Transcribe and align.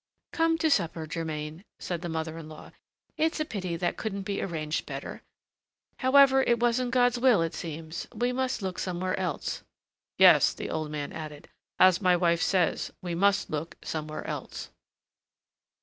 "Come 0.31 0.57
to 0.57 0.71
supper, 0.71 1.05
Germain," 1.05 1.63
said 1.77 2.01
the 2.01 2.09
mother 2.09 2.39
in 2.39 2.49
law. 2.49 2.71
"It's 3.17 3.39
a 3.39 3.45
pity 3.45 3.75
that 3.75 3.97
couldn't 3.97 4.23
be 4.23 4.41
arranged 4.41 4.87
better; 4.87 5.21
however, 5.97 6.41
it 6.41 6.59
wasn't 6.59 6.89
God's 6.89 7.19
will, 7.19 7.43
it 7.43 7.53
seems. 7.53 8.07
We 8.11 8.33
must 8.33 8.63
look 8.63 8.79
somewhere 8.79 9.15
else." 9.19 9.61
"Yes," 10.17 10.55
the 10.55 10.71
old 10.71 10.89
man 10.89 11.13
added, 11.13 11.49
"as 11.77 12.01
my 12.01 12.17
wife 12.17 12.41
says, 12.41 12.91
we 13.03 13.13
must 13.13 13.51
look 13.51 13.75
somewhere 13.83 14.25
else." 14.25 14.71